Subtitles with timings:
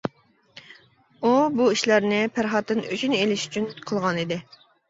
[1.25, 4.43] ئۇ بۇ ئىشلارنى پەرھاتتىن ئۆچىنى ئېلىش ئۈچۈن قىلغانىدى.